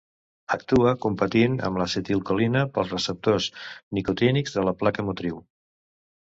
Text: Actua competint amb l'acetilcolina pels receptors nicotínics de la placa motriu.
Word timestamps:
Actua 0.53 0.93
competint 1.03 1.57
amb 1.67 1.81
l'acetilcolina 1.81 2.63
pels 2.79 2.95
receptors 2.95 3.51
nicotínics 3.99 4.57
de 4.57 4.65
la 4.71 4.75
placa 4.81 5.07
motriu. 5.13 5.39